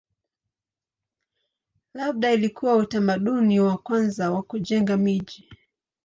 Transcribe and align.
Labda 1.93 2.31
ilikuwa 2.33 2.75
utamaduni 2.75 3.59
wa 3.59 3.77
kwanza 3.77 4.31
wa 4.31 4.43
kujenga 4.43 4.97
miji. 4.97 5.49